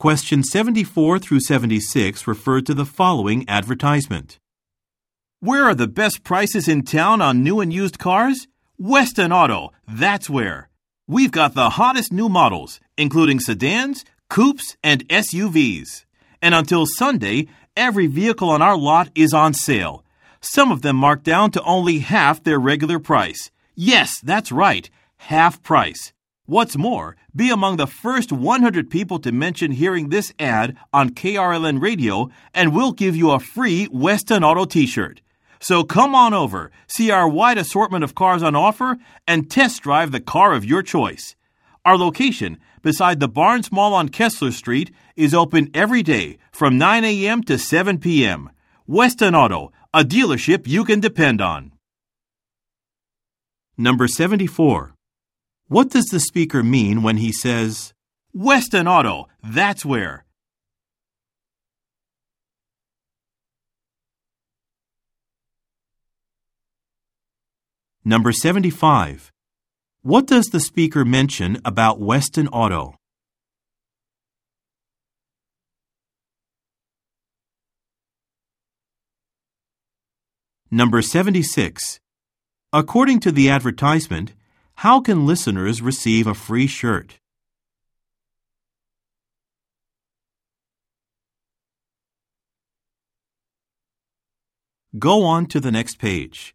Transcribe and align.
Questions 0.00 0.48
74 0.50 1.18
through 1.18 1.40
76 1.40 2.26
refer 2.26 2.62
to 2.62 2.72
the 2.72 2.86
following 2.86 3.44
advertisement. 3.46 4.38
Where 5.40 5.64
are 5.64 5.74
the 5.74 5.88
best 5.88 6.24
prices 6.24 6.68
in 6.68 6.84
town 6.84 7.20
on 7.20 7.42
new 7.42 7.60
and 7.60 7.70
used 7.70 7.98
cars? 7.98 8.48
Weston 8.78 9.30
Auto, 9.30 9.72
that's 9.86 10.30
where. 10.30 10.70
We've 11.06 11.30
got 11.30 11.52
the 11.52 11.68
hottest 11.68 12.14
new 12.14 12.30
models, 12.30 12.80
including 12.96 13.40
sedans, 13.40 14.06
coupes, 14.30 14.74
and 14.82 15.06
SUVs. 15.08 16.06
And 16.40 16.54
until 16.54 16.86
Sunday, 16.86 17.48
every 17.76 18.06
vehicle 18.06 18.48
on 18.48 18.62
our 18.62 18.78
lot 18.78 19.10
is 19.14 19.34
on 19.34 19.52
sale. 19.52 20.02
Some 20.40 20.72
of 20.72 20.80
them 20.80 20.96
marked 20.96 21.24
down 21.24 21.50
to 21.50 21.62
only 21.64 21.98
half 21.98 22.42
their 22.42 22.58
regular 22.58 23.00
price. 23.00 23.50
Yes, 23.74 24.18
that's 24.22 24.50
right, 24.50 24.88
half 25.18 25.62
price. 25.62 26.14
What's 26.50 26.76
more, 26.76 27.14
be 27.32 27.48
among 27.48 27.76
the 27.76 27.86
first 27.86 28.32
100 28.32 28.90
people 28.90 29.20
to 29.20 29.30
mention 29.30 29.70
hearing 29.70 30.08
this 30.08 30.32
ad 30.36 30.76
on 30.92 31.10
KRLN 31.10 31.80
radio, 31.80 32.28
and 32.52 32.74
we'll 32.74 32.90
give 32.90 33.14
you 33.14 33.30
a 33.30 33.38
free 33.38 33.86
Weston 33.92 34.42
Auto 34.42 34.64
t 34.64 34.84
shirt. 34.84 35.22
So 35.60 35.84
come 35.84 36.12
on 36.12 36.34
over, 36.34 36.72
see 36.88 37.12
our 37.12 37.28
wide 37.28 37.56
assortment 37.56 38.02
of 38.02 38.16
cars 38.16 38.42
on 38.42 38.56
offer, 38.56 38.96
and 39.28 39.48
test 39.48 39.82
drive 39.82 40.10
the 40.10 40.18
car 40.18 40.52
of 40.52 40.64
your 40.64 40.82
choice. 40.82 41.36
Our 41.84 41.96
location, 41.96 42.58
beside 42.82 43.20
the 43.20 43.28
Barnes 43.28 43.70
Mall 43.70 43.94
on 43.94 44.08
Kessler 44.08 44.50
Street, 44.50 44.92
is 45.14 45.32
open 45.32 45.70
every 45.72 46.02
day 46.02 46.38
from 46.50 46.76
9 46.76 47.04
a.m. 47.04 47.44
to 47.44 47.58
7 47.58 47.98
p.m. 47.98 48.50
Weston 48.88 49.36
Auto, 49.36 49.70
a 49.94 50.02
dealership 50.02 50.66
you 50.66 50.84
can 50.84 50.98
depend 50.98 51.40
on. 51.40 51.70
Number 53.78 54.08
74. 54.08 54.94
What 55.70 55.90
does 55.90 56.06
the 56.06 56.18
speaker 56.18 56.64
mean 56.64 57.04
when 57.04 57.18
he 57.18 57.30
says, 57.30 57.94
Weston 58.34 58.88
Auto, 58.88 59.28
that's 59.40 59.84
where? 59.84 60.24
Number 68.04 68.32
75. 68.32 69.30
What 70.02 70.26
does 70.26 70.46
the 70.46 70.58
speaker 70.58 71.04
mention 71.04 71.60
about 71.64 72.00
Weston 72.00 72.48
Auto? 72.48 72.96
Number 80.68 81.00
76. 81.00 82.00
According 82.72 83.20
to 83.20 83.30
the 83.30 83.48
advertisement, 83.48 84.32
how 84.80 84.98
can 84.98 85.26
listeners 85.26 85.82
receive 85.82 86.26
a 86.26 86.32
free 86.32 86.66
shirt? 86.66 87.18
Go 94.98 95.22
on 95.22 95.44
to 95.48 95.60
the 95.60 95.70
next 95.70 95.98
page. 95.98 96.54